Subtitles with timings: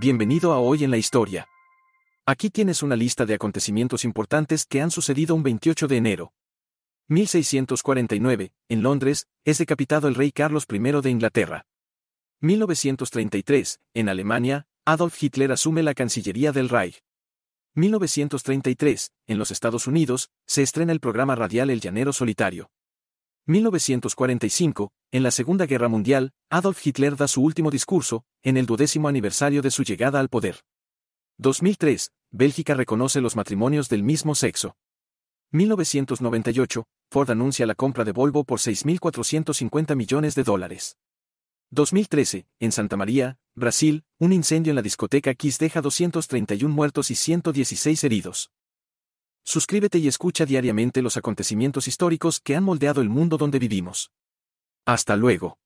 [0.00, 1.48] Bienvenido a Hoy en la Historia.
[2.24, 6.32] Aquí tienes una lista de acontecimientos importantes que han sucedido un 28 de enero.
[7.08, 11.66] 1649, en Londres, es decapitado el rey Carlos I de Inglaterra.
[12.42, 17.02] 1933, en Alemania, Adolf Hitler asume la Cancillería del Reich.
[17.74, 22.70] 1933, en los Estados Unidos, se estrena el programa radial El Llanero Solitario.
[23.46, 29.08] 1945, en la Segunda Guerra Mundial, Adolf Hitler da su último discurso, en el duodécimo
[29.08, 30.60] aniversario de su llegada al poder.
[31.38, 34.76] 2003, Bélgica reconoce los matrimonios del mismo sexo.
[35.52, 40.98] 1998, Ford anuncia la compra de Volvo por 6.450 millones de dólares.
[41.70, 47.14] 2013, en Santa María, Brasil, un incendio en la discoteca Kiss deja 231 muertos y
[47.14, 48.50] 116 heridos.
[49.42, 54.10] Suscríbete y escucha diariamente los acontecimientos históricos que han moldeado el mundo donde vivimos.
[54.88, 55.58] Hasta luego.